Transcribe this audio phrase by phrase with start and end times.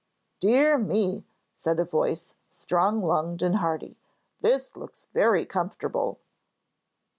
[0.39, 3.99] "Dear me," said a voice, strong lunged and hearty,
[4.41, 6.19] "this looks very comfortable."